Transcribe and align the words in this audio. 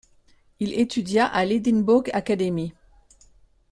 Il 0.59 0.73
étudia 0.73 1.27
à 1.27 1.45
l'Edinburgh 1.45 2.09
Academy. 2.11 2.73